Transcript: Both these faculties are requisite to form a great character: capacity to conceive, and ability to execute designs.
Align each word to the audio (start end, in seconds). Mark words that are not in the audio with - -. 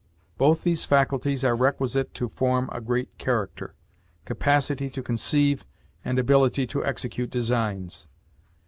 Both 0.39 0.63
these 0.63 0.83
faculties 0.83 1.43
are 1.43 1.55
requisite 1.55 2.15
to 2.15 2.27
form 2.27 2.71
a 2.73 2.81
great 2.81 3.15
character: 3.19 3.75
capacity 4.25 4.89
to 4.89 5.03
conceive, 5.03 5.67
and 6.03 6.17
ability 6.17 6.65
to 6.65 6.83
execute 6.83 7.29
designs. 7.29 8.07